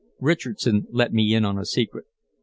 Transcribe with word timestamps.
Richardson 0.19 0.87
let 0.89 1.13
me 1.13 1.31
in 1.35 1.45
on 1.45 1.59
a 1.59 1.65
secret. 1.67 2.07